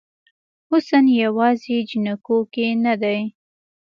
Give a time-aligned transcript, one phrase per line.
[0.69, 3.19] حسن یوازې جینکو کې نه دی